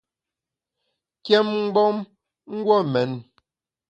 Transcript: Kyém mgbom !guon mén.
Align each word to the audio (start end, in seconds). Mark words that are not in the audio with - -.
Kyém 1.23 1.47
mgbom 1.65 1.97
!guon 2.63 2.85
mén. 2.93 3.11